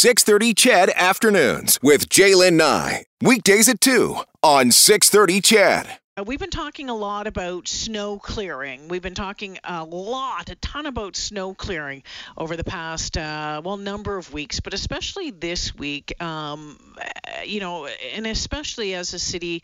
630 0.00 0.54
CHED 0.54 0.90
Afternoons 0.96 1.78
with 1.82 2.08
Jaylen 2.08 2.54
Nye. 2.54 3.04
Weekdays 3.20 3.68
at 3.68 3.82
2 3.82 4.16
on 4.42 4.70
630 4.70 5.42
CHED. 5.42 5.98
Uh, 6.16 6.24
We've 6.24 6.38
been 6.38 6.48
talking 6.48 6.88
a 6.88 6.94
lot 6.94 7.26
about 7.26 7.68
snow 7.68 8.18
clearing. 8.18 8.88
We've 8.88 9.02
been 9.02 9.14
talking 9.14 9.58
a 9.62 9.84
lot, 9.84 10.48
a 10.48 10.54
ton 10.54 10.86
about 10.86 11.16
snow 11.16 11.52
clearing 11.52 12.02
over 12.38 12.56
the 12.56 12.64
past, 12.64 13.18
uh, 13.18 13.60
well, 13.62 13.76
number 13.76 14.16
of 14.16 14.32
weeks, 14.32 14.60
but 14.60 14.72
especially 14.72 15.32
this 15.32 15.74
week. 15.74 16.14
Um, 16.22 16.78
uh, 16.96 17.42
you 17.42 17.60
know, 17.60 17.86
and 18.14 18.26
especially 18.26 18.94
as 18.94 19.10
the 19.10 19.18
city 19.18 19.62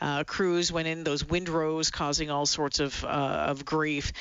uh, 0.00 0.24
crews 0.24 0.72
went 0.72 0.88
in 0.88 1.04
those 1.04 1.22
windrows, 1.22 1.90
causing 1.90 2.30
all 2.30 2.46
sorts 2.46 2.80
of 2.80 3.04
uh, 3.04 3.08
of 3.48 3.66
grief. 3.66 4.14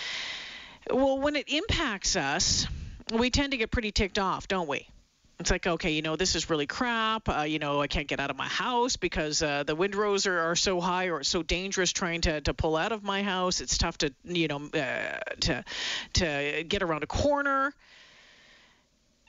Well, 0.91 1.17
when 1.17 1.37
it 1.37 1.47
impacts 1.47 2.17
us, 2.17 2.67
we 3.13 3.29
tend 3.29 3.51
to 3.51 3.57
get 3.57 3.71
pretty 3.71 3.93
ticked 3.93 4.19
off, 4.19 4.49
don't 4.49 4.67
we? 4.67 4.89
It's 5.37 5.51
like, 5.51 5.67
okay, 5.67 5.91
you 5.91 6.01
know, 6.01 6.15
this 6.15 6.35
is 6.35 6.49
really 6.49 6.65
crap. 6.65 7.27
Uh, 7.27 7.41
you 7.41 7.59
know, 7.59 7.81
I 7.81 7.87
can't 7.87 8.07
get 8.07 8.21
out 8.21 8.29
of 8.29 8.37
my 8.37 8.47
house 8.47 8.95
because 8.95 9.41
uh, 9.43 9.63
the 9.63 9.75
windrows 9.75 10.27
are, 10.27 10.39
are 10.39 10.55
so 10.55 10.79
high 10.79 11.07
or 11.09 11.19
it's 11.19 11.29
so 11.29 11.43
dangerous 11.43 11.91
trying 11.91 12.21
to, 12.21 12.39
to 12.41 12.53
pull 12.53 12.77
out 12.77 12.93
of 12.93 13.03
my 13.03 13.21
house. 13.21 13.59
It's 13.59 13.77
tough 13.77 13.97
to, 13.97 14.13
you 14.23 14.47
know, 14.47 14.69
uh, 14.73 15.17
to 15.41 15.65
to 16.13 16.63
get 16.65 16.83
around 16.83 17.03
a 17.03 17.07
corner. 17.07 17.73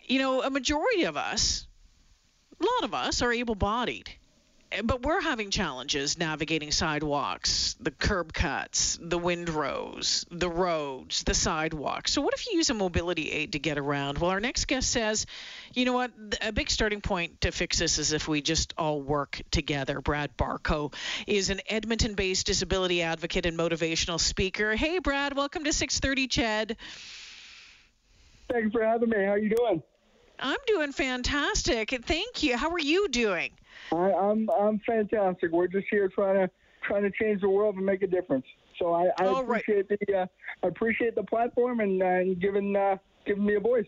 You 0.05 0.21
know, 0.21 0.43
a 0.43 0.51
majority 0.51 1.05
of 1.05 1.17
us, 1.17 1.67
a 2.61 2.65
lot 2.65 2.85
of 2.85 2.95
us, 2.95 3.23
are 3.23 3.33
able-bodied, 3.33 4.09
but 4.85 5.03
we're 5.03 5.21
having 5.21 5.51
challenges 5.51 6.19
navigating 6.19 6.71
sidewalks, 6.71 7.77
the 7.81 7.91
curb 7.91 8.33
cuts, 8.33 8.99
the 9.01 9.19
windrows, 9.19 10.27
the 10.31 10.49
roads, 10.49 11.23
the 11.23 11.35
sidewalks. 11.35 12.13
So, 12.13 12.21
what 12.21 12.35
if 12.35 12.47
you 12.47 12.57
use 12.57 12.71
a 12.71 12.75
mobility 12.75 13.31
aid 13.31 13.53
to 13.53 13.59
get 13.59 13.79
around? 13.79 14.19
Well, 14.19 14.31
our 14.31 14.41
next 14.41 14.67
guest 14.67 14.91
says, 14.91 15.27
you 15.73 15.85
know 15.85 15.93
what, 15.93 16.11
a 16.43 16.53
big 16.53 16.71
starting 16.71 17.01
point 17.01 17.43
to 17.43 17.53
fix 17.53 17.79
this 17.79 17.99
is 17.99 18.13
if 18.13 18.29
we 18.29 18.43
just 18.43 18.75
all 18.77 19.01
work 19.01 19.41
together. 19.51 20.01
Brad 20.01 20.37
Bartko 20.37 20.93
is 21.27 21.51
an 21.51 21.61
Edmonton 21.69 22.15
based 22.15 22.47
disability 22.47 23.03
advocate 23.03 23.47
and 23.47 23.57
motivational 23.59 24.19
speaker. 24.19 24.75
Hey, 24.75 24.99
Brad, 24.99 25.37
welcome 25.37 25.65
to 25.65 25.73
630 25.73 26.29
Ched. 26.29 26.77
Thanks 28.51 28.73
for 28.73 28.85
having 28.85 29.11
me. 29.11 29.19
How 29.19 29.33
are 29.33 29.39
you 29.39 29.55
doing? 29.55 29.83
I'm 30.39 30.59
doing 30.67 30.93
fantastic. 30.93 31.91
Thank 32.05 32.43
you. 32.43 32.57
How 32.57 32.71
are 32.71 32.81
you 32.81 33.09
doing? 33.09 33.53
I, 33.93 34.13
I'm 34.13 34.49
I'm 34.51 34.81
fantastic. 34.87 35.53
We're 35.53 35.69
just 35.69 35.87
here 35.91 36.09
trying 36.09 36.47
to 36.47 36.53
trying 36.87 37.03
to 37.03 37.11
change 37.11 37.41
the 37.41 37.49
world 37.49 37.77
and 37.77 37.85
make 37.85 38.03
a 38.03 38.07
difference. 38.07 38.47
So 38.79 38.93
I, 38.93 39.09
I 39.19 39.27
All 39.27 39.45
right. 39.45 39.63
appreciate 39.63 39.89
the 39.89 40.15
uh, 40.15 40.27
I 40.63 40.67
appreciate 40.69 41.15
the 41.15 41.23
platform 41.25 41.81
and, 41.81 42.03
uh, 42.03 42.07
and 42.07 42.41
giving 42.41 42.75
uh, 42.77 42.97
giving 43.27 43.45
me 43.45 43.55
a 43.55 43.61
voice. 43.61 43.87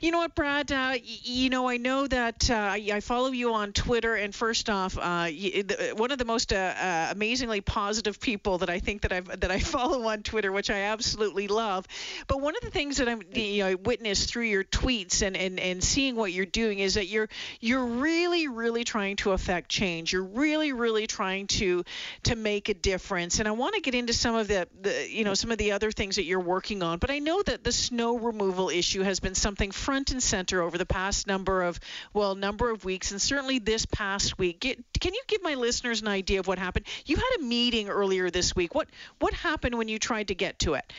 You 0.00 0.10
know 0.10 0.18
what, 0.18 0.34
Brad? 0.34 0.70
Uh, 0.72 0.90
y- 0.94 1.00
you 1.04 1.50
know, 1.50 1.68
I 1.68 1.76
know 1.76 2.06
that 2.06 2.50
uh, 2.50 2.54
I 2.74 3.00
follow 3.00 3.30
you 3.30 3.54
on 3.54 3.72
Twitter, 3.72 4.14
and 4.14 4.34
first 4.34 4.68
off, 4.68 4.96
uh, 4.98 5.00
y- 5.30 5.62
the, 5.66 5.94
one 5.96 6.10
of 6.10 6.18
the 6.18 6.24
most 6.24 6.52
uh, 6.52 6.56
uh, 6.56 7.08
amazingly 7.10 7.60
positive 7.60 8.20
people 8.20 8.58
that 8.58 8.70
I 8.70 8.80
think 8.80 9.02
that 9.02 9.12
I 9.12 9.20
that 9.20 9.50
I 9.50 9.58
follow 9.76 10.06
on 10.08 10.22
Twitter, 10.22 10.50
which 10.50 10.70
I 10.70 10.80
absolutely 10.82 11.48
love. 11.48 11.86
But 12.26 12.40
one 12.40 12.54
of 12.56 12.62
the 12.62 12.70
things 12.70 12.96
that 12.96 13.08
I'm 13.08 13.22
you 13.32 13.62
know 13.62 13.68
I 13.70 13.74
witnessed 13.74 14.30
through 14.30 14.44
your 14.46 14.64
tweets 14.64 15.22
and, 15.22 15.36
and, 15.36 15.60
and 15.60 15.82
seeing 15.82 16.16
what 16.16 16.32
you're 16.32 16.46
doing 16.46 16.80
is 16.80 16.94
that 16.94 17.06
you're 17.06 17.28
you're 17.60 17.84
really 17.84 18.48
really 18.48 18.84
trying 18.84 19.16
to 19.16 19.32
affect 19.32 19.68
change. 19.68 20.12
You're 20.12 20.24
really 20.24 20.72
really 20.72 21.06
trying 21.06 21.46
to 21.48 21.84
to 22.24 22.36
make 22.36 22.68
a 22.68 22.74
difference. 22.74 23.38
And 23.38 23.46
I 23.48 23.52
want 23.52 23.74
to 23.76 23.80
get 23.80 23.94
into 23.94 24.12
some 24.12 24.34
of 24.34 24.48
the, 24.48 24.66
the 24.80 25.08
you 25.10 25.24
know 25.24 25.34
some 25.34 25.50
of 25.52 25.58
the 25.58 25.72
other 25.72 25.90
things 25.92 26.16
that 26.16 26.24
you're 26.24 26.40
working 26.40 26.82
on. 26.82 26.98
But 26.98 27.10
I 27.10 27.20
know 27.20 27.42
that 27.42 27.64
the 27.64 27.72
snow 27.72 28.18
removal 28.18 28.70
issue 28.70 29.02
has 29.02 29.20
been 29.20 29.34
something 29.34 29.67
front 29.72 30.10
and 30.10 30.22
center 30.22 30.62
over 30.62 30.78
the 30.78 30.86
past 30.86 31.26
number 31.26 31.62
of 31.62 31.78
well 32.12 32.34
number 32.34 32.70
of 32.70 32.84
weeks, 32.84 33.10
and 33.10 33.20
certainly 33.20 33.58
this 33.58 33.86
past 33.86 34.38
week. 34.38 34.60
Get, 34.60 34.84
can 35.00 35.14
you 35.14 35.22
give 35.26 35.42
my 35.42 35.54
listeners 35.54 36.02
an 36.02 36.08
idea 36.08 36.40
of 36.40 36.46
what 36.46 36.58
happened? 36.58 36.86
You 37.06 37.16
had 37.16 37.40
a 37.40 37.42
meeting 37.42 37.88
earlier 37.88 38.30
this 38.30 38.54
week. 38.54 38.74
What 38.74 38.88
what 39.18 39.34
happened 39.34 39.76
when 39.76 39.88
you 39.88 39.98
tried 39.98 40.28
to 40.28 40.34
get 40.34 40.58
to 40.60 40.74
it? 40.74 40.92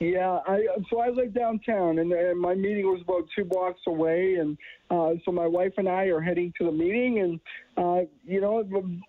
Yeah, 0.00 0.40
I 0.46 0.66
so 0.90 1.00
I 1.00 1.08
live 1.10 1.32
downtown, 1.32 2.00
and, 2.00 2.12
and 2.12 2.40
my 2.40 2.54
meeting 2.54 2.84
was 2.84 3.00
about 3.02 3.28
two 3.34 3.44
blocks 3.44 3.80
away, 3.86 4.34
and 4.34 4.58
uh, 4.90 5.12
so 5.24 5.30
my 5.30 5.46
wife 5.46 5.72
and 5.76 5.88
I 5.88 6.06
are 6.06 6.20
heading 6.20 6.52
to 6.58 6.66
the 6.66 6.72
meeting, 6.72 7.20
and 7.20 7.40
uh, 7.76 8.06
you 8.26 8.40
know, 8.40 8.64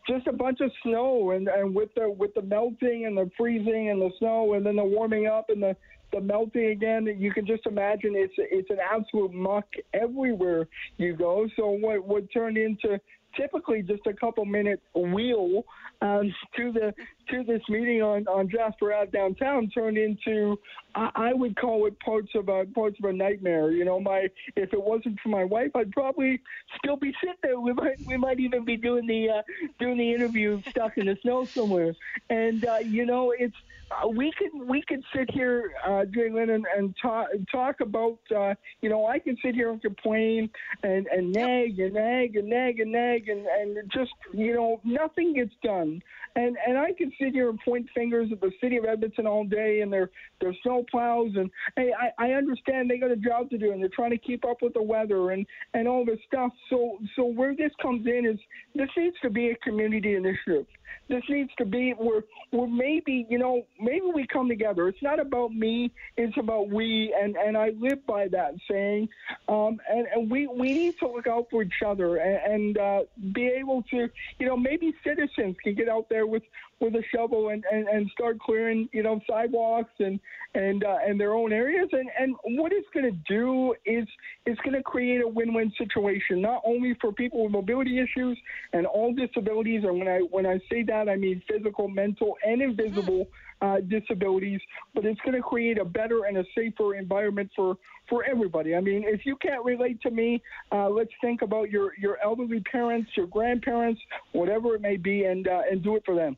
just 0.07 0.27
a 0.27 0.31
bunch 0.31 0.59
of 0.61 0.71
snow, 0.83 1.31
and, 1.31 1.47
and 1.47 1.73
with 1.73 1.89
the 1.95 2.09
with 2.09 2.35
the 2.35 2.43
melting 2.43 3.07
and 3.07 3.17
the 3.17 3.29
freezing 3.35 3.89
and 3.89 3.99
the 3.99 4.11
snow, 4.19 4.53
and 4.53 4.63
then 4.63 4.75
the 4.75 4.83
warming 4.83 5.25
up 5.25 5.49
and 5.49 5.61
the 5.61 5.75
the 6.13 6.21
melting 6.21 6.67
again, 6.67 7.07
you 7.17 7.33
can 7.33 7.47
just 7.47 7.65
imagine 7.65 8.13
it's 8.15 8.33
it's 8.37 8.69
an 8.69 8.77
absolute 8.79 9.33
muck 9.33 9.65
everywhere 9.93 10.67
you 10.97 11.15
go. 11.15 11.47
So 11.55 11.71
what 11.71 12.05
what 12.07 12.31
turned 12.31 12.57
into 12.57 12.99
typically 13.35 13.81
just 13.81 14.05
a 14.07 14.13
couple 14.13 14.45
minute 14.45 14.81
wheel 14.95 15.63
um, 16.01 16.33
to 16.55 16.71
the 16.71 16.93
to 17.29 17.43
this 17.43 17.61
meeting 17.69 18.01
on 18.01 18.27
on 18.27 18.49
Jasper 18.49 18.93
Ave 18.93 19.11
downtown 19.11 19.69
turned 19.69 19.97
into 19.97 20.57
I, 20.95 21.09
I 21.15 21.33
would 21.33 21.55
call 21.57 21.85
it 21.85 21.99
parts 21.99 22.29
of 22.35 22.49
a 22.49 22.65
parts 22.65 22.97
of 23.03 23.09
a 23.09 23.13
nightmare. 23.13 23.71
You 23.71 23.85
know, 23.85 23.99
my 23.99 24.27
if 24.55 24.73
it 24.73 24.81
wasn't 24.81 25.19
for 25.21 25.29
my 25.29 25.43
wife, 25.43 25.71
I'd 25.75 25.91
probably 25.91 26.41
still 26.77 26.97
be 26.97 27.13
sitting 27.21 27.35
there. 27.43 27.59
We 27.59 27.73
might 27.73 27.97
we 28.05 28.17
might 28.17 28.39
even 28.39 28.65
be 28.65 28.77
doing 28.77 29.07
the 29.07 29.39
uh, 29.39 29.41
doing 29.79 29.97
the 29.97 30.13
interview 30.13 30.61
stuck 30.69 30.97
in 30.97 31.05
the 31.05 31.17
snow 31.21 31.47
somewhere. 31.55 31.93
And 32.29 32.65
uh, 32.65 32.79
you 32.79 33.05
know, 33.05 33.33
it's 33.37 33.55
uh, 33.91 34.07
we 34.07 34.31
could 34.37 34.67
we 34.67 34.81
could 34.87 35.03
sit 35.15 35.29
here, 35.31 35.73
uh, 35.85 36.05
Jalen, 36.15 36.53
and, 36.53 36.65
and 36.75 36.95
talk 37.01 37.27
talk 37.51 37.81
about. 37.81 38.17
Uh, 38.35 38.55
you 38.81 38.89
know, 38.89 39.05
I 39.05 39.19
can 39.19 39.37
sit 39.43 39.53
here 39.53 39.71
and 39.71 39.81
complain 39.81 40.49
and 40.83 41.07
and 41.07 41.31
nag 41.31 41.79
and 41.79 41.93
nag 41.93 42.35
and 42.35 42.49
nag 42.49 42.79
and 42.79 42.91
nag 42.91 43.29
and 43.29 43.45
and 43.45 43.91
just 43.93 44.11
you 44.33 44.53
know 44.53 44.81
nothing 44.83 45.33
gets 45.33 45.53
done. 45.63 46.01
And 46.35 46.57
and 46.67 46.77
I 46.77 46.93
can 46.93 47.11
sit 47.19 47.33
here 47.33 47.49
and 47.49 47.59
point 47.63 47.87
fingers 47.93 48.29
at 48.31 48.41
the 48.41 48.51
city 48.61 48.77
of 48.77 48.85
Edmonton 48.85 49.27
all 49.27 49.45
day 49.45 49.81
and 49.81 49.91
their 49.91 50.09
their 50.41 50.53
snow 50.63 50.83
plows 50.89 51.31
and 51.35 51.49
hey, 51.75 51.91
I, 51.97 52.25
I 52.27 52.31
understand 52.33 52.89
they 52.89 52.97
got 52.97 53.11
a 53.11 53.15
job 53.15 53.49
to 53.49 53.57
do 53.57 53.71
and 53.71 53.81
they're 53.81 53.89
trying 53.93 54.11
to 54.11 54.17
keep 54.17 54.45
up 54.45 54.57
with 54.61 54.73
the 54.73 54.83
weather 54.83 55.31
and 55.31 55.45
and 55.73 55.87
all 55.87 56.05
this 56.05 56.19
stuff. 56.27 56.51
So 56.69 56.97
so 57.15 57.25
where 57.25 57.55
this 57.55 57.71
comes 57.81 58.05
in 58.05 58.25
is 58.25 58.39
this 58.73 58.89
needs 58.97 59.15
to 59.21 59.29
be 59.29 59.49
a 59.49 59.55
community 59.57 60.15
initiative. 60.15 60.65
This 61.07 61.23
needs 61.29 61.51
to 61.57 61.65
be 61.65 61.91
where 61.91 62.23
where 62.51 62.67
maybe 62.67 63.25
you 63.29 63.37
know 63.37 63.65
maybe 63.79 64.05
we 64.13 64.25
come 64.27 64.47
together. 64.47 64.87
It's 64.87 65.01
not 65.01 65.19
about 65.19 65.53
me. 65.53 65.91
It's 66.17 66.37
about 66.37 66.69
we. 66.69 67.13
And 67.19 67.35
and 67.35 67.57
I 67.57 67.71
live 67.79 68.05
by 68.05 68.27
that 68.29 68.55
saying. 68.69 69.09
Um, 69.47 69.79
and 69.89 70.07
and 70.07 70.29
we 70.29 70.47
we 70.47 70.73
need 70.73 70.97
to 70.99 71.07
look 71.07 71.27
out 71.27 71.47
for 71.51 71.63
each 71.63 71.81
other 71.85 72.17
and, 72.17 72.53
and 72.53 72.77
uh, 72.77 73.01
be 73.33 73.47
able 73.47 73.83
to 73.83 74.09
you 74.39 74.45
know 74.45 74.57
maybe 74.57 74.93
citizens 75.03 75.55
can 75.63 75.75
get 75.75 75.89
out 75.89 76.07
there 76.09 76.25
with 76.25 76.43
with 76.79 76.93
a 76.95 77.03
shovel 77.13 77.49
and, 77.49 77.63
and, 77.71 77.87
and 77.87 78.09
start 78.11 78.39
clearing 78.39 78.89
you 78.91 79.03
know 79.03 79.19
sidewalks 79.29 79.93
and 79.99 80.19
and 80.55 80.83
uh, 80.83 80.97
and 81.05 81.19
their 81.19 81.33
own 81.33 81.53
areas 81.53 81.87
and 81.91 82.09
and 82.19 82.35
what 82.59 82.71
it's 82.71 82.87
going 82.93 83.05
to 83.05 83.17
do 83.27 83.73
is 83.85 84.05
it's 84.45 84.59
going 84.61 84.75
to 84.75 84.83
create 84.83 85.21
a 85.21 85.27
win-win 85.27 85.71
situation 85.77 86.41
not 86.41 86.61
only 86.65 86.95
for 86.99 87.11
people 87.11 87.43
with 87.43 87.51
mobility 87.51 87.99
issues 87.99 88.37
and 88.73 88.85
all 88.85 89.13
disabilities 89.13 89.83
and 89.83 89.97
when 89.99 90.07
I 90.07 90.19
when 90.19 90.45
I 90.45 90.59
say 90.69 90.74
that 90.83 91.09
I 91.09 91.15
mean 91.15 91.41
physical 91.49 91.87
mental 91.87 92.35
and 92.45 92.61
invisible 92.61 93.27
uh, 93.61 93.77
disabilities 93.87 94.59
but 94.93 95.05
it's 95.05 95.19
going 95.21 95.35
to 95.35 95.41
create 95.41 95.77
a 95.77 95.85
better 95.85 96.25
and 96.25 96.37
a 96.37 96.43
safer 96.55 96.95
environment 96.95 97.49
for 97.55 97.77
for 98.09 98.23
everybody. 98.25 98.75
I 98.75 98.81
mean 98.81 99.03
if 99.05 99.25
you 99.25 99.35
can't 99.37 99.63
relate 99.63 100.01
to 100.01 100.11
me 100.11 100.41
uh, 100.71 100.89
let's 100.89 101.11
think 101.21 101.41
about 101.41 101.69
your 101.69 101.93
your 101.97 102.17
elderly 102.23 102.61
parents 102.61 103.09
your 103.15 103.27
grandparents 103.27 104.01
whatever 104.33 104.75
it 104.75 104.81
may 104.81 104.97
be 104.97 105.25
and 105.25 105.47
uh, 105.47 105.61
and 105.69 105.83
do 105.83 105.95
it 105.95 106.03
for 106.05 106.15
them 106.15 106.37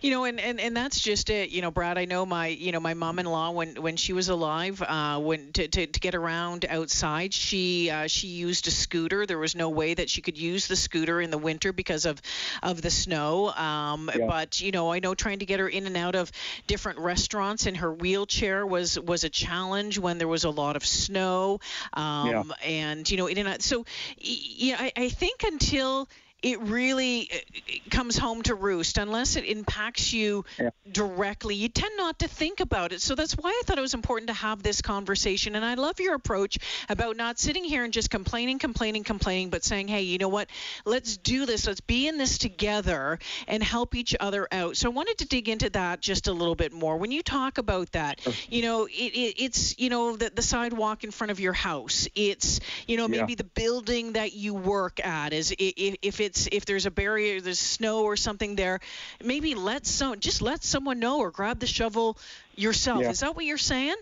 You 0.00 0.10
know, 0.10 0.24
and, 0.24 0.40
and, 0.40 0.60
and 0.60 0.76
that's 0.76 1.00
just 1.00 1.30
it. 1.30 1.50
You 1.50 1.62
know, 1.62 1.70
Brad, 1.70 1.98
I 1.98 2.04
know 2.04 2.24
my, 2.26 2.48
you 2.48 2.72
know, 2.72 2.80
my 2.80 2.94
mom-in-law 2.94 3.50
when 3.52 3.76
when 3.82 3.96
she 3.96 4.12
was 4.12 4.28
alive, 4.28 4.82
uh, 4.82 5.18
when 5.20 5.52
to, 5.52 5.68
to, 5.68 5.86
to 5.86 6.00
get 6.00 6.14
around 6.14 6.64
outside, 6.68 7.32
she 7.34 7.90
uh, 7.90 8.06
she 8.06 8.28
used 8.28 8.66
a 8.68 8.70
scooter. 8.70 9.26
There 9.26 9.38
was 9.38 9.54
no 9.54 9.68
way 9.70 9.94
that 9.94 10.08
she 10.10 10.20
could 10.22 10.38
use 10.38 10.66
the 10.66 10.76
scooter 10.76 11.20
in 11.20 11.30
the 11.30 11.38
winter 11.38 11.72
because 11.72 12.04
of 12.06 12.20
of 12.62 12.82
the 12.82 12.90
snow. 12.90 13.50
Um, 13.52 14.10
Yeah. 14.14 14.26
But 14.26 14.60
you 14.60 14.70
know, 14.72 14.92
I 14.92 15.00
know 15.00 15.14
trying 15.14 15.40
to 15.40 15.46
get 15.46 15.60
her 15.60 15.68
in 15.68 15.86
and 15.86 15.96
out 15.96 16.14
of 16.14 16.30
different 16.66 16.98
restaurants 16.98 17.66
in 17.66 17.74
her 17.76 17.92
wheelchair 17.92 18.66
was 18.66 18.98
was 18.98 19.24
a 19.24 19.28
challenge 19.30 19.98
when 19.98 20.18
there 20.18 20.28
was 20.28 20.44
a 20.44 20.50
lot 20.50 20.76
of 20.76 20.84
snow. 20.86 21.60
Um, 21.92 22.52
And 22.64 23.08
you 23.10 23.16
know, 23.16 23.26
in 23.26 23.38
and 23.38 23.48
out. 23.48 23.62
So, 23.62 23.78
y- 23.80 23.84
yeah, 24.18 24.76
I, 24.78 24.92
I 24.96 25.08
think 25.08 25.42
until 25.44 26.08
it 26.44 26.60
really 26.60 27.30
uh, 27.32 27.90
comes 27.90 28.18
home 28.18 28.42
to 28.42 28.54
roost 28.54 28.98
unless 28.98 29.36
it 29.36 29.44
impacts 29.44 30.12
you 30.12 30.44
yeah. 30.60 30.68
directly. 30.92 31.54
You 31.54 31.70
tend 31.70 31.96
not 31.96 32.18
to 32.18 32.28
think 32.28 32.60
about 32.60 32.92
it. 32.92 33.00
So 33.00 33.14
that's 33.14 33.32
why 33.32 33.48
I 33.48 33.62
thought 33.64 33.78
it 33.78 33.80
was 33.80 33.94
important 33.94 34.28
to 34.28 34.34
have 34.34 34.62
this 34.62 34.82
conversation. 34.82 35.54
And 35.54 35.64
I 35.64 35.74
love 35.74 36.00
your 36.00 36.14
approach 36.14 36.58
about 36.90 37.16
not 37.16 37.38
sitting 37.38 37.64
here 37.64 37.82
and 37.82 37.94
just 37.94 38.10
complaining, 38.10 38.58
complaining, 38.58 39.04
complaining, 39.04 39.48
but 39.48 39.64
saying, 39.64 39.88
hey, 39.88 40.02
you 40.02 40.18
know 40.18 40.28
what? 40.28 40.50
Let's 40.84 41.16
do 41.16 41.46
this. 41.46 41.66
Let's 41.66 41.80
be 41.80 42.08
in 42.08 42.18
this 42.18 42.36
together 42.36 43.18
and 43.48 43.62
help 43.62 43.94
each 43.94 44.14
other 44.20 44.46
out. 44.52 44.76
So 44.76 44.90
I 44.90 44.92
wanted 44.92 45.18
to 45.18 45.26
dig 45.26 45.48
into 45.48 45.70
that 45.70 46.02
just 46.02 46.28
a 46.28 46.32
little 46.32 46.56
bit 46.56 46.74
more. 46.74 46.98
When 46.98 47.10
you 47.10 47.22
talk 47.22 47.56
about 47.56 47.90
that, 47.92 48.20
you 48.50 48.60
know, 48.60 48.84
it, 48.84 48.90
it, 48.90 49.42
it's, 49.42 49.78
you 49.78 49.88
know, 49.88 50.14
the, 50.14 50.30
the 50.34 50.42
sidewalk 50.42 51.04
in 51.04 51.10
front 51.10 51.30
of 51.30 51.40
your 51.40 51.54
house. 51.54 52.06
It's, 52.14 52.60
you 52.86 52.98
know, 52.98 53.08
maybe 53.08 53.32
yeah. 53.32 53.36
the 53.36 53.44
building 53.44 54.12
that 54.12 54.34
you 54.34 54.52
work 54.52 55.02
at 55.02 55.32
is 55.32 55.54
if, 55.58 55.96
if 56.02 56.20
it's 56.20 56.33
if 56.50 56.64
there's 56.64 56.86
a 56.86 56.90
barrier, 56.90 57.40
there's 57.40 57.58
snow 57.58 58.04
or 58.04 58.16
something 58.16 58.56
there, 58.56 58.80
maybe 59.22 59.54
let 59.54 59.86
some 59.86 60.20
just 60.20 60.42
let 60.42 60.64
someone 60.64 60.98
know 60.98 61.20
or 61.20 61.30
grab 61.30 61.60
the 61.60 61.66
shovel 61.66 62.16
yourself. 62.56 63.02
Yeah. 63.02 63.10
Is 63.10 63.20
that 63.20 63.34
what 63.34 63.44
you're 63.44 63.58
saying? 63.58 63.96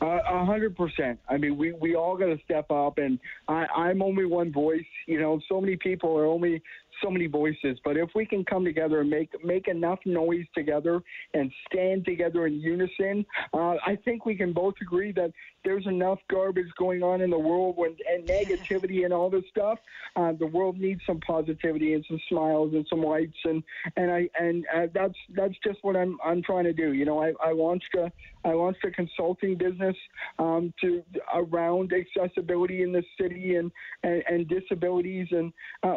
A 0.00 0.44
hundred 0.44 0.76
percent. 0.76 1.20
I 1.28 1.36
mean, 1.36 1.56
we 1.56 1.72
we 1.72 1.94
all 1.94 2.16
got 2.16 2.26
to 2.26 2.38
step 2.44 2.70
up, 2.70 2.98
and 2.98 3.18
I, 3.46 3.66
I'm 3.66 4.02
only 4.02 4.24
one 4.24 4.50
voice. 4.52 4.84
You 5.06 5.20
know, 5.20 5.40
so 5.48 5.60
many 5.60 5.76
people 5.76 6.16
are 6.18 6.26
only 6.26 6.62
so 7.02 7.10
many 7.10 7.26
voices. 7.26 7.78
But 7.84 7.96
if 7.96 8.10
we 8.14 8.26
can 8.26 8.44
come 8.44 8.64
together 8.64 9.00
and 9.00 9.10
make 9.10 9.30
make 9.44 9.68
enough 9.68 9.98
noise 10.04 10.44
together 10.54 11.02
and 11.34 11.50
stand 11.70 12.04
together 12.04 12.46
in 12.46 12.54
unison, 12.54 13.24
uh, 13.52 13.76
I 13.86 13.98
think 14.04 14.26
we 14.26 14.34
can 14.34 14.52
both 14.52 14.74
agree 14.80 15.12
that 15.12 15.32
there's 15.64 15.86
enough 15.86 16.18
garbage 16.30 16.66
going 16.78 17.02
on 17.02 17.20
in 17.20 17.30
the 17.30 17.38
world 17.38 17.76
when, 17.76 17.96
and 18.12 18.28
negativity 18.28 19.04
and 19.04 19.12
all 19.12 19.30
this 19.30 19.44
stuff. 19.50 19.78
Uh, 20.16 20.32
the 20.38 20.46
world 20.46 20.78
needs 20.78 21.00
some 21.06 21.20
positivity 21.20 21.94
and 21.94 22.04
some 22.08 22.20
smiles 22.28 22.72
and 22.74 22.86
some 22.88 23.02
lights, 23.02 23.36
and 23.44 23.62
and 23.96 24.10
I 24.10 24.28
and 24.38 24.64
uh, 24.74 24.86
that's 24.94 25.14
that's 25.34 25.54
just 25.64 25.78
what 25.82 25.96
I'm 25.96 26.18
I'm 26.24 26.42
trying 26.42 26.64
to 26.64 26.72
do. 26.72 26.92
You 26.92 27.04
know, 27.04 27.22
I, 27.22 27.32
I 27.42 27.52
launched 27.52 27.94
a 27.96 28.10
I 28.44 28.52
launched 28.52 28.84
a 28.84 28.90
consulting 28.90 29.56
business 29.56 29.96
um, 30.38 30.72
to 30.80 31.02
around 31.34 31.92
accessibility 31.92 32.82
in 32.82 32.92
the 32.92 33.02
city 33.20 33.56
and 33.56 33.70
and, 34.02 34.22
and 34.28 34.48
disabilities, 34.48 35.28
and 35.30 35.52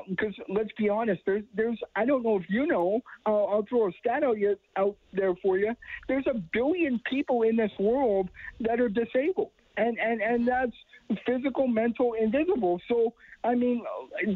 because 0.10 0.34
uh, 0.40 0.54
let's 0.54 0.72
be 0.78 0.90
honest, 0.90 1.22
there's 1.26 1.44
there's 1.54 1.80
I 1.96 2.06
don't 2.06 2.24
know 2.24 2.38
if 2.38 2.50
you 2.50 2.68
know, 2.68 3.02
I'll, 3.26 3.48
I'll 3.52 3.66
throw 3.68 3.88
a 3.88 3.92
stat 4.00 4.24
out, 4.24 4.38
you, 4.38 4.58
out 4.76 4.96
there 5.14 5.36
for 5.42 5.58
you. 5.58 5.74
There's 6.08 6.28
a 6.28 6.38
billion 6.54 7.02
people 7.10 7.44
in 7.44 7.56
this 7.56 7.72
world 7.80 8.30
that 8.60 8.80
are 8.80 8.90
disabled 8.90 9.52
and 9.78 10.00
and 10.00 10.22
and 10.22 10.48
that's 10.48 10.76
physical, 11.26 11.68
mental, 11.68 12.14
invisible. 12.14 12.82
So 12.88 13.14
I 13.46 13.54
mean, 13.54 13.84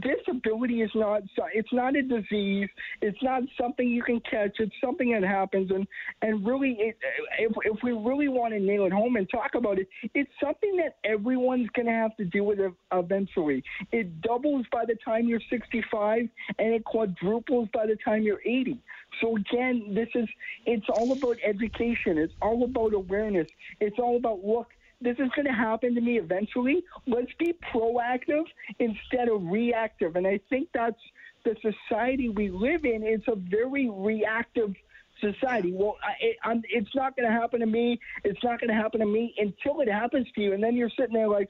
disability 0.02 0.82
is 0.82 0.92
not 0.94 1.24
it's 1.54 1.74
not 1.74 1.96
a 1.96 2.04
disease. 2.04 2.70
It's 3.02 3.18
not 3.24 3.42
something 3.60 3.88
you 3.88 4.04
can 4.04 4.20
catch. 4.20 4.58
It's 4.60 4.76
something 4.84 5.12
that 5.14 5.24
happens, 5.24 5.72
and 5.72 5.88
and 6.22 6.46
really, 6.46 6.78
it, 6.80 6.98
if 7.40 7.52
if 7.66 7.84
we 7.84 7.92
really 7.92 8.28
want 8.28 8.54
to 8.54 8.60
nail 8.60 8.86
it 8.86 8.94
home 8.94 9.16
and 9.16 9.28
talk 9.30 9.56
about 9.56 9.80
it, 9.80 9.88
it's 10.14 10.30
something 10.42 10.78
that 10.78 10.98
everyone's 11.04 11.70
going 11.72 11.88
to 11.88 11.92
have 11.92 12.16
to 12.18 12.26
deal 12.26 12.46
with 12.46 12.60
eventually. 12.94 13.64
It 13.92 14.22
doubles 14.22 14.68
by 14.72 14.86
the 14.86 14.96
time 15.04 15.28
you're 15.28 15.42
65, 15.50 16.30
and 16.60 16.74
it 16.74 16.86
quadruples 16.86 17.70
by 17.74 17.88
the 17.88 17.98
time 18.06 18.22
you're 18.22 18.42
80. 18.46 18.80
So 19.22 19.38
again, 19.38 19.96
this 19.96 20.10
is 20.14 20.30
it's 20.68 20.86
all 20.88 21.12
about 21.14 21.38
education. 21.44 22.20
It's 22.20 22.34
all 22.44 22.64
about 22.64 22.94
awareness. 22.94 23.48
It's 23.80 23.98
all 23.98 24.18
about 24.18 24.46
look 24.46 24.68
this 25.02 25.18
is 25.20 25.30
going 25.36 25.46
to 25.46 25.54
happen 25.54 25.96
to 25.96 26.02
me 26.02 26.18
eventually. 26.18 26.84
Let's 27.08 27.32
be 27.38 27.54
proactive 27.74 28.46
instead 28.80 29.30
of 29.30 29.44
reactive. 29.44 30.16
And 30.16 30.28
I 30.28 30.40
think 30.50 30.70
that's 30.74 31.00
the 31.46 31.56
society 31.62 32.30
we 32.30 32.50
live 32.50 32.86
in. 32.86 33.04
It's 33.04 33.28
a 33.28 33.36
very 33.36 33.90
reactive 33.90 34.76
society. 35.22 35.72
Well, 35.74 35.98
I, 36.04 36.50
I'm, 36.50 36.64
it's 36.70 36.94
not 36.96 37.16
going 37.16 37.28
to 37.28 37.34
happen 37.34 37.62
to 37.62 37.66
me. 37.66 38.00
It's 38.24 38.44
not 38.44 38.60
going 38.60 38.70
to 38.70 38.76
happen 38.76 39.00
to 39.00 39.06
me 39.06 39.34
until 39.38 39.80
it 39.82 39.90
happens 39.90 40.28
to 40.36 40.42
you. 40.42 40.54
And 40.54 40.64
then 40.64 40.76
you're 40.76 40.90
sitting 40.90 41.14
there 41.14 41.30
like, 41.30 41.50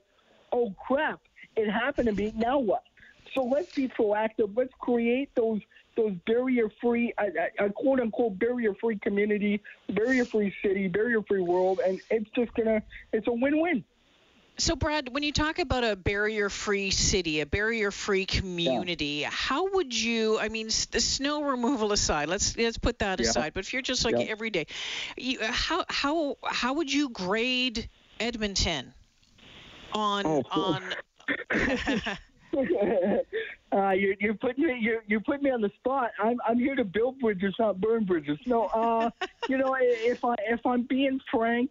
oh, 0.52 0.74
crap, 0.88 1.20
it 1.56 1.70
happened 1.70 2.08
to 2.08 2.14
me. 2.14 2.34
Now 2.36 2.60
what? 2.60 2.84
So 3.34 3.44
let's 3.44 3.74
be 3.74 3.88
proactive. 3.88 4.56
Let's 4.56 4.74
create 4.80 5.30
those 5.36 5.62
those 6.00 6.16
barrier-free, 6.26 7.14
a, 7.18 7.66
a 7.66 7.70
quote-unquote 7.72 8.40
barrier-free 8.40 9.00
community, 9.00 9.62
barrier-free 9.90 10.54
city, 10.64 10.88
barrier-free 10.88 11.42
world, 11.42 11.82
and 11.86 12.00
it's 12.10 12.30
just 12.32 12.54
gonna, 12.54 12.82
it's 13.12 13.28
a 13.28 13.32
win-win. 13.32 13.84
So, 14.58 14.76
Brad, 14.76 15.10
when 15.14 15.24
you 15.24 15.32
talk 15.32 15.60
about 15.60 15.84
a 15.84 15.96
barrier 15.96 16.50
free 16.50 16.92
city, 16.92 17.40
a 17.40 17.46
barrier 17.46 17.92
free 17.92 18.26
community, 18.26 19.22
yeah. 19.22 19.30
how 19.32 19.70
would 19.72 19.94
you, 19.94 20.38
I 20.40 20.50
mean, 20.50 20.68
the 20.92 21.00
snow 21.00 21.44
removal 21.44 21.94
aside, 21.94 22.28
let's 22.28 22.58
let's 22.58 22.78
put 22.78 23.00
that 23.00 23.20
yeah. 23.20 23.28
aside, 23.28 23.54
but 23.54 23.62
if 23.62 23.74
you're 23.74 23.82
just 23.82 24.04
like 24.04 24.16
yeah. 24.18 24.26
every 24.26 24.50
day, 24.50 24.68
you, 25.18 25.40
how, 25.42 25.86
how, 25.88 26.38
how 26.44 26.74
would 26.74 26.92
you 26.92 27.10
grade 27.10 27.90
Edmonton 28.20 28.94
on, 29.94 30.26
oh, 30.26 30.44
on, 30.52 30.84
uh, 33.72 33.92
you 33.92 34.16
you 34.20 34.34
put 34.34 34.58
me 34.58 34.78
you 34.80 35.00
you 35.08 35.20
put 35.20 35.42
me 35.42 35.52
on 35.52 35.62
the 35.62 35.72
spot. 35.80 36.12
I'm 36.22 36.38
I'm 36.48 36.58
here 36.58 36.76
to 36.76 36.84
build 36.84 37.20
bridges, 37.20 37.56
not 37.60 37.80
burn 37.80 38.06
bridges. 38.06 38.38
No, 38.46 38.68
uh, 38.68 39.10
you 39.50 39.58
know, 39.58 39.76
if 39.80 40.24
I 40.24 40.36
if 40.48 40.66
I'm 40.66 40.84
being 40.84 41.20
frank, 41.32 41.70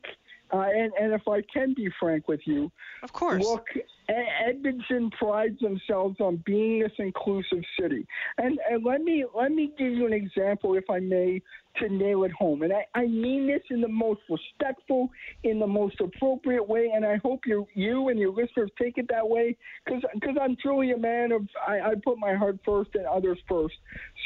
uh, 0.52 0.58
and 0.60 0.92
and 1.00 1.12
if 1.12 1.26
I 1.28 1.42
can 1.52 1.74
be 1.74 1.90
frank 1.98 2.28
with 2.28 2.40
you, 2.44 2.70
of 3.02 3.12
course. 3.12 3.44
Look, 3.44 3.66
Edmonton 4.08 5.10
prides 5.10 5.58
themselves 5.60 6.16
on 6.20 6.42
being 6.46 6.80
this 6.80 6.92
inclusive 6.98 7.62
city, 7.78 8.06
and 8.38 8.58
and 8.70 8.84
let 8.84 9.02
me 9.02 9.24
let 9.34 9.52
me 9.52 9.70
give 9.78 9.92
you 9.92 10.06
an 10.06 10.12
example, 10.12 10.76
if 10.76 10.88
I 10.88 10.98
may, 10.98 11.42
to 11.80 11.88
nail 11.88 12.24
it 12.24 12.32
home. 12.32 12.62
And 12.62 12.72
I, 12.72 12.86
I 12.94 13.06
mean 13.06 13.46
this 13.46 13.62
in 13.70 13.80
the 13.80 13.88
most 13.88 14.20
respectful, 14.28 15.10
in 15.44 15.58
the 15.58 15.66
most 15.66 16.00
appropriate 16.00 16.66
way. 16.66 16.90
And 16.94 17.04
I 17.04 17.16
hope 17.16 17.40
you 17.46 17.66
you 17.74 18.08
and 18.08 18.18
your 18.18 18.32
listeners 18.32 18.70
take 18.80 18.98
it 18.98 19.06
that 19.10 19.28
way 19.28 19.56
because 19.84 20.02
I'm 20.40 20.56
truly 20.56 20.92
a 20.92 20.98
man 20.98 21.32
of, 21.32 21.42
I, 21.66 21.80
I 21.80 21.94
put 22.02 22.18
my 22.18 22.34
heart 22.34 22.58
first 22.64 22.90
and 22.94 23.06
others 23.06 23.38
first. 23.48 23.74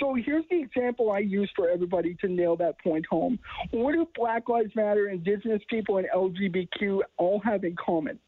So 0.00 0.14
here's 0.14 0.44
the 0.50 0.60
example 0.60 1.10
I 1.10 1.18
use 1.18 1.50
for 1.54 1.68
everybody 1.68 2.16
to 2.20 2.28
nail 2.28 2.56
that 2.56 2.80
point 2.80 3.06
home. 3.06 3.38
What 3.70 3.92
do 3.92 4.06
Black 4.14 4.48
Lives 4.48 4.74
Matter, 4.74 5.08
Indigenous 5.08 5.62
people, 5.68 5.98
and 5.98 6.06
LGBTQ 6.14 7.00
all 7.18 7.40
have 7.44 7.64
in 7.64 7.76
common? 7.76 8.18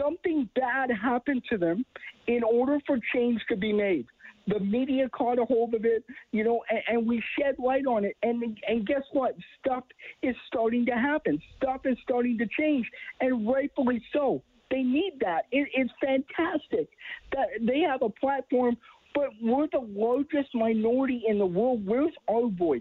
Something 0.00 0.48
bad 0.54 0.90
happened 0.90 1.42
to 1.50 1.58
them 1.58 1.84
in 2.26 2.42
order 2.42 2.78
for 2.86 2.98
change 3.12 3.40
to 3.48 3.56
be 3.56 3.72
made 3.72 4.06
the 4.46 4.58
media 4.60 5.08
caught 5.10 5.38
a 5.38 5.44
hold 5.44 5.74
of 5.74 5.84
it, 5.84 6.04
you 6.32 6.44
know, 6.44 6.62
and, 6.70 6.80
and, 6.88 7.06
we 7.06 7.22
shed 7.38 7.54
light 7.58 7.86
on 7.86 8.04
it. 8.04 8.16
And 8.22 8.58
and 8.66 8.86
guess 8.86 9.02
what? 9.12 9.36
Stuff 9.60 9.84
is 10.22 10.34
starting 10.46 10.84
to 10.86 10.92
happen. 10.92 11.40
Stuff 11.56 11.82
is 11.84 11.96
starting 12.02 12.38
to 12.38 12.46
change, 12.58 12.86
and 13.20 13.46
rightfully 13.48 14.02
so. 14.12 14.42
They 14.70 14.82
need 14.82 15.14
that. 15.20 15.42
It, 15.52 15.68
it's 15.74 15.92
fantastic 16.00 16.88
that 17.32 17.48
they 17.60 17.80
have 17.80 18.02
a 18.02 18.08
platform, 18.08 18.76
but 19.14 19.28
we're 19.40 19.68
the 19.70 19.86
largest 19.86 20.54
minority 20.54 21.22
in 21.28 21.38
the 21.38 21.46
world. 21.46 21.86
Where's 21.86 22.14
our 22.28 22.48
voice? 22.48 22.80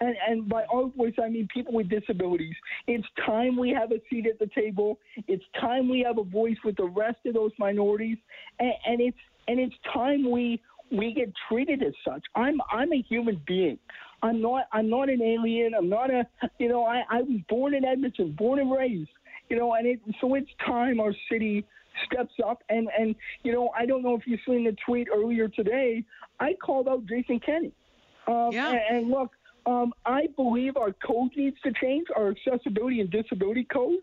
And, 0.00 0.16
and 0.26 0.48
by 0.48 0.64
our 0.72 0.88
voice, 0.88 1.14
I 1.22 1.28
mean 1.28 1.46
people 1.52 1.74
with 1.74 1.90
disabilities. 1.90 2.54
It's 2.86 3.06
time 3.26 3.56
we 3.58 3.70
have 3.70 3.92
a 3.92 4.00
seat 4.08 4.26
at 4.26 4.38
the 4.38 4.48
table. 4.54 4.98
It's 5.28 5.44
time 5.60 5.90
we 5.90 6.00
have 6.00 6.16
a 6.18 6.24
voice 6.24 6.56
with 6.64 6.76
the 6.76 6.88
rest 6.88 7.18
of 7.26 7.34
those 7.34 7.52
minorities, 7.58 8.16
and, 8.58 8.72
and 8.86 9.00
it's 9.00 9.18
and 9.46 9.60
it's 9.60 9.74
time 9.92 10.30
we 10.30 10.60
we 10.90 11.12
get 11.12 11.32
treated 11.48 11.82
as 11.82 11.92
such. 12.06 12.24
I'm 12.34 12.60
I'm 12.72 12.92
a 12.92 13.02
human 13.02 13.40
being. 13.46 13.78
I'm 14.22 14.40
not 14.40 14.64
I'm 14.72 14.88
not 14.88 15.08
an 15.08 15.22
alien. 15.22 15.74
I'm 15.74 15.88
not 15.88 16.10
a 16.10 16.26
you 16.58 16.68
know 16.68 16.84
I 16.84 17.02
I 17.10 17.22
was 17.22 17.40
born 17.48 17.74
in 17.74 17.84
Edmonton, 17.84 18.34
born 18.38 18.58
and 18.58 18.72
raised. 18.72 19.10
You 19.48 19.56
know, 19.56 19.74
and 19.74 19.86
it 19.86 20.00
so 20.20 20.34
it's 20.34 20.50
time 20.64 21.00
our 21.00 21.14
city 21.30 21.66
steps 22.06 22.34
up 22.46 22.62
and 22.68 22.88
and 22.98 23.14
you 23.42 23.52
know 23.52 23.70
I 23.76 23.86
don't 23.86 24.02
know 24.02 24.14
if 24.14 24.22
you've 24.26 24.40
seen 24.46 24.64
the 24.64 24.76
tweet 24.86 25.08
earlier 25.14 25.48
today. 25.48 26.04
I 26.38 26.54
called 26.54 26.88
out 26.88 27.04
Jason 27.06 27.40
Kenney. 27.40 27.72
Um, 28.26 28.50
yeah. 28.52 28.70
and, 28.70 28.96
and 28.96 29.10
look, 29.10 29.32
um, 29.66 29.92
I 30.06 30.28
believe 30.36 30.76
our 30.76 30.92
code 31.06 31.30
needs 31.36 31.56
to 31.62 31.72
change, 31.80 32.06
our 32.16 32.30
accessibility 32.30 33.00
and 33.00 33.10
disability 33.10 33.64
code. 33.64 34.00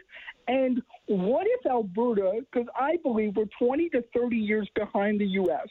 And 0.47 0.81
what 1.07 1.45
if 1.47 1.65
Alberta, 1.65 2.41
because 2.51 2.67
I 2.79 2.97
believe 3.03 3.35
we're 3.35 3.45
20 3.59 3.89
to 3.89 4.03
30 4.15 4.35
years 4.37 4.69
behind 4.75 5.19
the 5.19 5.25
U.S 5.25 5.67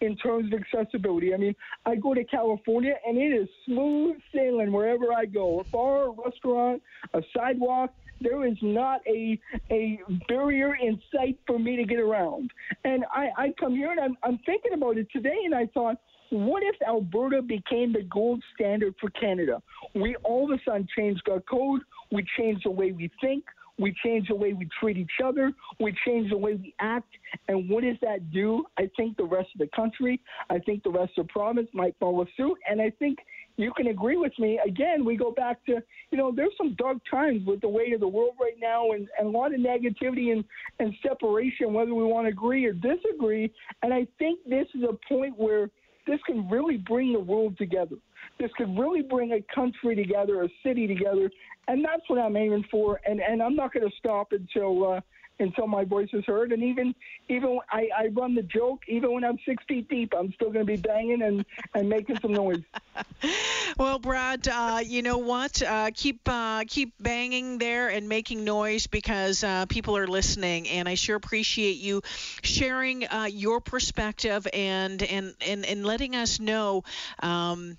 in 0.00 0.16
terms 0.16 0.52
of 0.52 0.60
accessibility. 0.60 1.34
I 1.34 1.36
mean, 1.36 1.54
I 1.86 1.96
go 1.96 2.14
to 2.14 2.24
California 2.24 2.94
and 3.06 3.16
it 3.16 3.32
is 3.32 3.48
smooth 3.64 4.16
sailing 4.34 4.72
wherever 4.72 5.12
I 5.12 5.24
go. 5.26 5.60
A 5.60 5.64
bar, 5.64 6.08
a 6.08 6.10
restaurant, 6.10 6.82
a 7.14 7.22
sidewalk, 7.36 7.92
there 8.20 8.46
is 8.46 8.56
not 8.62 9.00
a 9.06 9.38
a 9.70 9.98
barrier 10.28 10.76
in 10.80 11.00
sight 11.14 11.38
for 11.46 11.58
me 11.58 11.76
to 11.76 11.84
get 11.84 11.98
around. 11.98 12.50
And 12.84 13.04
I, 13.12 13.30
I 13.36 13.54
come 13.58 13.74
here 13.74 13.90
and 13.90 14.00
I'm, 14.00 14.16
I'm 14.22 14.38
thinking 14.46 14.72
about 14.72 14.98
it 14.98 15.08
today 15.12 15.36
and 15.44 15.54
I 15.54 15.66
thought, 15.66 15.96
what 16.30 16.62
if 16.62 16.76
Alberta 16.86 17.42
became 17.42 17.92
the 17.92 18.02
gold 18.10 18.42
standard 18.54 18.94
for 19.00 19.10
Canada? 19.10 19.62
We 19.94 20.16
all 20.24 20.52
of 20.52 20.58
a 20.58 20.62
sudden 20.64 20.88
changed 20.96 21.22
our 21.30 21.40
code, 21.40 21.82
we 22.10 22.24
changed 22.38 22.64
the 22.64 22.70
way 22.70 22.92
we 22.92 23.10
think, 23.20 23.44
we 23.78 23.94
change 24.04 24.28
the 24.28 24.34
way 24.34 24.52
we 24.52 24.68
treat 24.80 24.96
each 24.96 25.20
other, 25.24 25.52
we 25.80 25.94
change 26.06 26.30
the 26.30 26.36
way 26.36 26.54
we 26.54 26.74
act. 26.80 27.08
And 27.48 27.68
what 27.68 27.82
does 27.82 27.96
that 28.02 28.30
do? 28.30 28.64
I 28.78 28.88
think 28.96 29.16
the 29.16 29.24
rest 29.24 29.48
of 29.54 29.58
the 29.58 29.68
country, 29.74 30.20
I 30.50 30.58
think 30.60 30.82
the 30.82 30.90
rest 30.90 31.12
of 31.18 31.26
the 31.26 31.32
province 31.32 31.68
might 31.72 31.96
follow 31.98 32.26
suit. 32.36 32.56
And 32.68 32.80
I 32.80 32.90
think 32.90 33.18
you 33.56 33.72
can 33.76 33.88
agree 33.88 34.16
with 34.16 34.32
me. 34.38 34.60
Again, 34.66 35.04
we 35.04 35.16
go 35.16 35.30
back 35.30 35.64
to, 35.66 35.82
you 36.10 36.18
know, 36.18 36.32
there's 36.34 36.52
some 36.56 36.74
dark 36.74 36.98
times 37.10 37.46
with 37.46 37.60
the 37.60 37.68
way 37.68 37.92
of 37.92 38.00
the 38.00 38.08
world 38.08 38.34
right 38.40 38.56
now 38.60 38.92
and, 38.92 39.08
and 39.18 39.28
a 39.28 39.30
lot 39.30 39.54
of 39.54 39.60
negativity 39.60 40.32
and, 40.32 40.44
and 40.78 40.94
separation, 41.06 41.72
whether 41.72 41.94
we 41.94 42.04
want 42.04 42.26
to 42.26 42.32
agree 42.32 42.64
or 42.64 42.72
disagree. 42.72 43.52
And 43.82 43.92
I 43.92 44.06
think 44.18 44.40
this 44.48 44.66
is 44.74 44.82
a 44.82 44.96
point 45.08 45.36
where 45.36 45.70
this 46.06 46.20
can 46.26 46.48
really 46.48 46.76
bring 46.76 47.12
the 47.12 47.20
world 47.20 47.56
together. 47.58 47.96
This 48.38 48.50
could 48.56 48.76
really 48.78 49.02
bring 49.02 49.32
a 49.32 49.54
country 49.54 49.94
together, 49.94 50.42
a 50.42 50.48
city 50.64 50.86
together, 50.86 51.30
and 51.68 51.84
that's 51.84 52.02
what 52.08 52.18
I'm 52.18 52.36
aiming 52.36 52.64
for. 52.70 53.00
And 53.06 53.20
and 53.20 53.42
I'm 53.42 53.54
not 53.54 53.72
going 53.72 53.88
to 53.88 53.96
stop 53.96 54.32
until 54.32 54.94
uh, 54.94 55.00
until 55.38 55.66
my 55.66 55.84
voice 55.84 56.08
is 56.12 56.24
heard. 56.24 56.52
And 56.52 56.62
even 56.62 56.94
even 57.28 57.58
I, 57.70 57.88
I 57.96 58.06
run 58.08 58.34
the 58.34 58.42
joke. 58.42 58.82
Even 58.88 59.12
when 59.12 59.24
I'm 59.24 59.38
six 59.46 59.62
feet 59.68 59.88
deep, 59.88 60.12
I'm 60.16 60.32
still 60.32 60.50
going 60.50 60.66
to 60.66 60.72
be 60.72 60.80
banging 60.80 61.22
and 61.22 61.44
and 61.74 61.88
making 61.88 62.18
some 62.20 62.32
noise. 62.32 62.62
well, 63.78 63.98
Brad, 63.98 64.46
uh, 64.48 64.80
you 64.84 65.02
know 65.02 65.18
what? 65.18 65.62
Uh, 65.62 65.90
keep 65.94 66.20
uh, 66.26 66.64
keep 66.66 66.94
banging 67.00 67.58
there 67.58 67.88
and 67.88 68.08
making 68.08 68.44
noise 68.44 68.86
because 68.86 69.42
uh, 69.42 69.66
people 69.66 69.96
are 69.96 70.06
listening, 70.06 70.68
and 70.68 70.88
I 70.88 70.94
sure 70.94 71.16
appreciate 71.16 71.76
you 71.76 72.02
sharing 72.42 73.06
uh, 73.06 73.28
your 73.30 73.60
perspective 73.60 74.46
and 74.52 75.02
and 75.02 75.34
and 75.40 75.64
and 75.64 75.84
letting 75.84 76.14
us 76.16 76.40
know. 76.40 76.84
Um, 77.20 77.78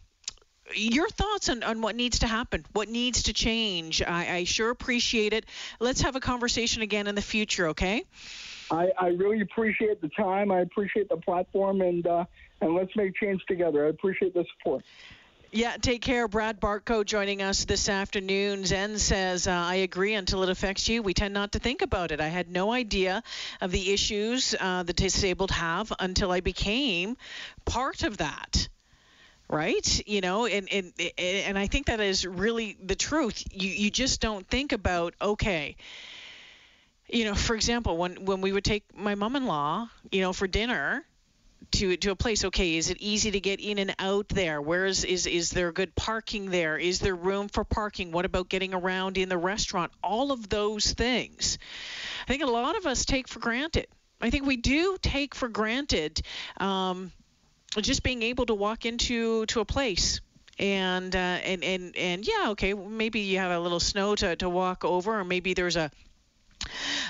your 0.73 1.09
thoughts 1.09 1.49
on, 1.49 1.63
on 1.63 1.81
what 1.81 1.95
needs 1.95 2.19
to 2.19 2.27
happen, 2.27 2.65
what 2.73 2.89
needs 2.89 3.23
to 3.23 3.33
change. 3.33 4.01
I, 4.01 4.37
I 4.37 4.43
sure 4.43 4.69
appreciate 4.69 5.33
it. 5.33 5.45
Let's 5.79 6.01
have 6.01 6.15
a 6.15 6.19
conversation 6.19 6.81
again 6.81 7.07
in 7.07 7.15
the 7.15 7.21
future, 7.21 7.69
okay? 7.69 8.03
I, 8.71 8.91
I 8.99 9.07
really 9.09 9.41
appreciate 9.41 10.01
the 10.01 10.09
time. 10.09 10.51
I 10.51 10.61
appreciate 10.61 11.09
the 11.09 11.17
platform, 11.17 11.81
and 11.81 12.05
uh, 12.07 12.25
and 12.61 12.73
let's 12.73 12.95
make 12.95 13.15
change 13.15 13.43
together. 13.47 13.85
I 13.85 13.89
appreciate 13.89 14.33
the 14.33 14.45
support. 14.57 14.83
Yeah, 15.51 15.77
take 15.79 16.01
care. 16.01 16.27
Brad 16.27 16.59
Bartko 16.59 17.05
joining 17.05 17.41
us 17.41 17.63
this 17.63 17.87
afternoon. 17.87 18.65
Zen 18.65 18.97
says, 18.97 19.47
uh, 19.47 19.51
I 19.51 19.75
agree 19.75 20.13
until 20.13 20.43
it 20.43 20.49
affects 20.49 20.89
you. 20.89 21.01
We 21.01 21.13
tend 21.13 21.33
not 21.33 21.53
to 21.53 21.59
think 21.59 21.81
about 21.81 22.11
it. 22.11 22.19
I 22.19 22.27
had 22.27 22.49
no 22.49 22.73
idea 22.73 23.23
of 23.61 23.71
the 23.71 23.93
issues 23.93 24.53
uh, 24.59 24.83
the 24.83 24.91
disabled 24.91 25.51
have 25.51 25.93
until 25.97 26.31
I 26.31 26.41
became 26.41 27.15
part 27.63 28.03
of 28.03 28.17
that 28.17 28.67
right? 29.49 30.07
You 30.07 30.21
know 30.21 30.45
and, 30.45 30.67
and 30.71 30.93
and 31.17 31.57
i 31.57 31.67
think 31.67 31.87
that 31.87 31.99
is 31.99 32.25
really 32.25 32.77
the 32.83 32.95
truth. 32.95 33.43
You 33.51 33.69
you 33.69 33.89
just 33.89 34.21
don't 34.21 34.47
think 34.47 34.71
about 34.71 35.13
okay 35.21 35.75
you 37.07 37.25
know 37.25 37.35
for 37.35 37.55
example 37.55 37.97
when 37.97 38.25
when 38.25 38.41
we 38.41 38.51
would 38.51 38.63
take 38.63 38.83
my 38.97 39.15
mom-in-law 39.15 39.87
you 40.11 40.21
know 40.21 40.33
for 40.33 40.47
dinner 40.47 41.05
to 41.71 41.97
to 41.97 42.11
a 42.11 42.15
place 42.15 42.43
okay 42.45 42.75
is 42.75 42.89
it 42.89 42.97
easy 42.99 43.31
to 43.31 43.39
get 43.39 43.59
in 43.59 43.79
and 43.79 43.95
out 43.99 44.29
there? 44.29 44.61
Where 44.61 44.85
is 44.85 45.03
is 45.03 45.25
is 45.25 45.49
there 45.49 45.71
good 45.71 45.95
parking 45.95 46.51
there? 46.51 46.77
Is 46.77 46.99
there 46.99 47.15
room 47.15 47.47
for 47.47 47.63
parking? 47.63 48.11
What 48.11 48.25
about 48.25 48.49
getting 48.49 48.73
around 48.73 49.17
in 49.17 49.29
the 49.29 49.37
restaurant? 49.37 49.91
All 50.03 50.31
of 50.31 50.49
those 50.49 50.93
things. 50.93 51.57
I 52.27 52.31
think 52.31 52.43
a 52.43 52.47
lot 52.47 52.77
of 52.77 52.85
us 52.85 53.05
take 53.05 53.27
for 53.27 53.39
granted. 53.39 53.87
I 54.21 54.29
think 54.29 54.45
we 54.45 54.57
do 54.57 54.97
take 55.01 55.35
for 55.35 55.49
granted 55.49 56.21
um, 56.57 57.11
just 57.81 58.03
being 58.03 58.23
able 58.23 58.45
to 58.45 58.53
walk 58.53 58.85
into 58.85 59.45
to 59.47 59.59
a 59.59 59.65
place 59.65 60.21
and 60.57 61.15
uh, 61.15 61.19
and 61.19 61.63
and 61.63 61.95
and 61.97 62.27
yeah, 62.27 62.51
okay, 62.51 62.73
maybe 62.73 63.21
you 63.21 63.39
have 63.39 63.51
a 63.51 63.59
little 63.59 63.79
snow 63.79 64.15
to 64.15 64.35
to 64.37 64.49
walk 64.49 64.85
over, 64.85 65.19
or 65.19 65.25
maybe 65.25 65.53
there's 65.53 65.75
a 65.75 65.91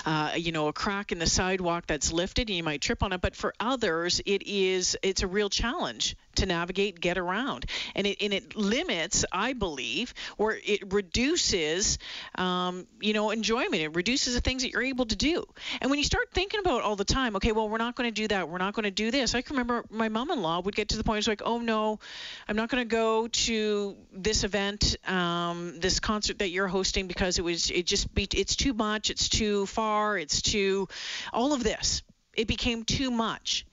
uh, 0.05 0.31
you 0.35 0.51
know, 0.51 0.67
a 0.67 0.73
crack 0.73 1.11
in 1.11 1.19
the 1.19 1.27
sidewalk 1.27 1.87
that's 1.87 2.11
lifted 2.11 2.49
and 2.49 2.57
you 2.57 2.63
might 2.63 2.81
trip 2.81 3.03
on 3.03 3.13
it. 3.13 3.21
But 3.21 3.35
for 3.35 3.53
others, 3.59 4.21
it 4.25 4.43
is 4.45 4.97
it's 5.01 5.23
a 5.23 5.27
real 5.27 5.49
challenge 5.49 6.15
to 6.37 6.45
navigate, 6.45 6.99
get 6.99 7.17
around, 7.17 7.65
and 7.95 8.07
it 8.07 8.21
and 8.21 8.33
it 8.33 8.55
limits, 8.55 9.25
I 9.31 9.53
believe, 9.53 10.13
or 10.37 10.57
it 10.63 10.93
reduces, 10.93 11.97
um, 12.35 12.87
you 12.99 13.13
know, 13.13 13.31
enjoyment. 13.31 13.75
It 13.75 13.95
reduces 13.95 14.35
the 14.35 14.41
things 14.41 14.63
that 14.63 14.71
you're 14.71 14.83
able 14.83 15.05
to 15.05 15.15
do. 15.15 15.45
And 15.81 15.89
when 15.89 15.99
you 15.99 16.05
start 16.05 16.29
thinking 16.31 16.59
about 16.59 16.81
all 16.81 16.95
the 16.95 17.05
time, 17.05 17.35
okay, 17.37 17.51
well, 17.51 17.69
we're 17.69 17.77
not 17.77 17.95
going 17.95 18.09
to 18.09 18.13
do 18.13 18.27
that. 18.27 18.49
We're 18.49 18.57
not 18.57 18.73
going 18.73 18.83
to 18.83 18.91
do 18.91 19.11
this. 19.11 19.35
I 19.35 19.41
can 19.41 19.55
remember 19.55 19.85
my 19.89 20.09
mom-in-law 20.09 20.61
would 20.61 20.75
get 20.75 20.89
to 20.89 20.97
the 20.97 21.03
point 21.03 21.19
it's 21.19 21.27
like, 21.27 21.41
oh 21.45 21.59
no, 21.59 21.99
I'm 22.47 22.55
not 22.55 22.69
going 22.69 22.87
to 22.87 22.89
go 22.89 23.27
to 23.27 23.95
this 24.13 24.43
event, 24.43 24.97
um, 25.07 25.79
this 25.79 25.99
concert 25.99 26.39
that 26.39 26.49
you're 26.49 26.67
hosting 26.67 27.07
because 27.07 27.37
it 27.39 27.43
was 27.43 27.71
it 27.71 27.85
just 27.85 28.13
be, 28.13 28.27
it's 28.33 28.55
too 28.55 28.73
much, 28.73 29.09
it's 29.09 29.29
too 29.29 29.65
far, 29.65 30.17
it's 30.17 30.41
too 30.41 30.87
all 31.33 31.53
of 31.53 31.63
this. 31.63 32.03
It 32.33 32.47
became 32.47 32.83
too 32.83 33.11
much, 33.11 33.65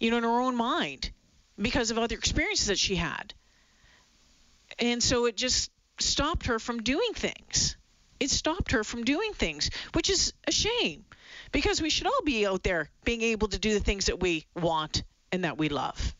you 0.00 0.10
know, 0.10 0.18
in 0.18 0.24
her 0.24 0.40
own 0.40 0.56
mind 0.56 1.12
because 1.60 1.90
of 1.90 1.98
other 1.98 2.16
experiences 2.16 2.66
that 2.66 2.78
she 2.78 2.96
had. 2.96 3.34
And 4.78 5.02
so 5.02 5.26
it 5.26 5.36
just 5.36 5.70
stopped 5.98 6.46
her 6.46 6.58
from 6.58 6.82
doing 6.82 7.12
things. 7.14 7.76
It 8.20 8.30
stopped 8.30 8.72
her 8.72 8.84
from 8.84 9.04
doing 9.04 9.32
things, 9.32 9.70
which 9.92 10.10
is 10.10 10.32
a 10.46 10.52
shame 10.52 11.04
because 11.52 11.80
we 11.80 11.90
should 11.90 12.06
all 12.06 12.22
be 12.24 12.46
out 12.46 12.62
there 12.62 12.90
being 13.04 13.22
able 13.22 13.48
to 13.48 13.58
do 13.58 13.74
the 13.74 13.80
things 13.80 14.06
that 14.06 14.20
we 14.20 14.46
want 14.54 15.02
and 15.32 15.44
that 15.44 15.58
we 15.58 15.68
love. 15.68 16.14